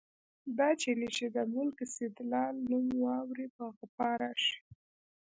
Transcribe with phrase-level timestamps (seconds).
[0.57, 4.57] دا چيني چې د ملک سیدلال نوم واوري، په غپا راشي.